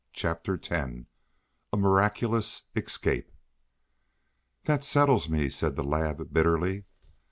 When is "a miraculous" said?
1.71-2.63